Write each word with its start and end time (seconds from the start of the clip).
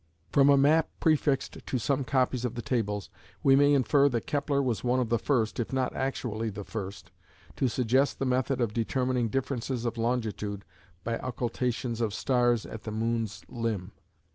From 0.31 0.49
a 0.49 0.57
map 0.57 0.89
prefixed 0.99 1.59
to 1.63 1.77
some 1.77 2.03
copies 2.05 2.43
of 2.43 2.55
the 2.55 2.63
Tables, 2.63 3.11
we 3.43 3.55
may 3.55 3.71
infer 3.75 4.09
that 4.09 4.25
Kepler 4.25 4.59
was 4.59 4.83
one 4.83 4.99
of 4.99 5.09
the 5.09 5.19
first, 5.19 5.59
if 5.59 5.71
not 5.71 5.95
actually 5.95 6.49
the 6.49 6.63
first, 6.63 7.11
to 7.57 7.67
suggest 7.67 8.17
the 8.17 8.25
method 8.25 8.59
of 8.61 8.73
determining 8.73 9.27
differences 9.29 9.85
of 9.85 9.99
longitude 9.99 10.65
by 11.03 11.19
occultations 11.19 12.01
of 12.01 12.15
stars 12.15 12.65
at 12.65 12.81
the 12.81 12.91
moon's 12.91 13.43
limb. 13.47 13.91